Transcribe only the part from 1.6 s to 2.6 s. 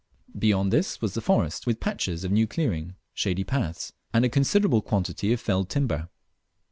with patches of new